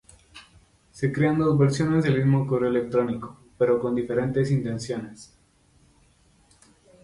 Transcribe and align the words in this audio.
Se 0.91 1.13
crea 1.13 1.31
dos 1.33 1.55
versiones 1.59 2.03
del 2.03 2.15
mismo 2.17 2.47
correo 2.47 2.71
electrónico 2.71 3.37
pero 3.59 3.79
con 3.79 3.93
diferentes 3.93 4.49
intenciones. 4.49 5.31